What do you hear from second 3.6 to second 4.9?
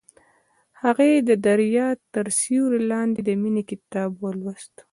کتاب ولوست.